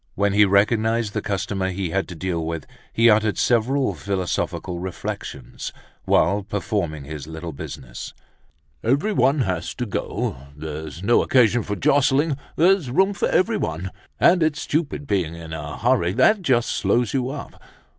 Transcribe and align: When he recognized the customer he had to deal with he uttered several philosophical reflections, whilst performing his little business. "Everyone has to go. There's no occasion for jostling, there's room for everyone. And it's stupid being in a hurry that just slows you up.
When 0.15 0.33
he 0.33 0.45
recognized 0.45 1.13
the 1.13 1.21
customer 1.21 1.69
he 1.69 1.91
had 1.91 2.07
to 2.07 2.15
deal 2.15 2.43
with 2.43 2.65
he 2.91 3.07
uttered 3.07 3.37
several 3.37 3.93
philosophical 3.93 4.79
reflections, 4.79 5.71
whilst 6.07 6.49
performing 6.49 7.03
his 7.03 7.27
little 7.27 7.51
business. 7.53 8.15
"Everyone 8.83 9.41
has 9.41 9.75
to 9.75 9.85
go. 9.85 10.37
There's 10.57 11.03
no 11.03 11.21
occasion 11.21 11.61
for 11.61 11.75
jostling, 11.75 12.35
there's 12.55 12.89
room 12.89 13.13
for 13.13 13.27
everyone. 13.27 13.91
And 14.19 14.41
it's 14.41 14.61
stupid 14.61 15.05
being 15.05 15.35
in 15.35 15.53
a 15.53 15.77
hurry 15.77 16.13
that 16.13 16.41
just 16.41 16.69
slows 16.71 17.13
you 17.13 17.29
up. 17.29 17.61